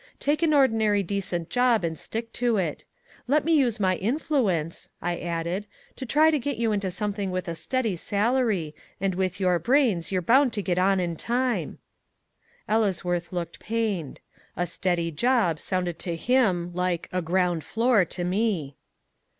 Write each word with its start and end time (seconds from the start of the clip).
Take 0.19 0.41
an 0.41 0.51
ordinary 0.51 1.03
decent 1.03 1.51
job 1.51 1.83
and 1.83 1.95
stick 1.95 2.33
to 2.33 2.57
it. 2.57 2.85
Let 3.27 3.45
me 3.45 3.55
use 3.55 3.79
my 3.79 3.97
influence," 3.97 4.89
I 4.99 5.19
added, 5.19 5.67
"to 5.95 6.07
try 6.07 6.29
and 6.29 6.41
get 6.41 6.57
you 6.57 6.71
into 6.71 6.89
something 6.89 7.29
with 7.29 7.47
a 7.47 7.53
steady 7.53 7.95
salary, 7.97 8.73
and 8.99 9.13
with 9.13 9.39
your 9.39 9.59
brains 9.59 10.11
you're 10.11 10.23
bound 10.23 10.53
to 10.53 10.63
get 10.63 10.79
on 10.79 10.99
in 10.99 11.17
time." 11.17 11.77
Ellesworth 12.67 13.31
looked 13.31 13.59
pained. 13.59 14.21
A 14.57 14.65
"steady 14.65 15.11
job" 15.11 15.59
sounded 15.59 15.99
to 15.99 16.15
him 16.15 16.73
like 16.73 17.07
a 17.11 17.21
"ground 17.21 17.63
floor" 17.63 18.03
to 18.03 18.23
me. 18.23 18.77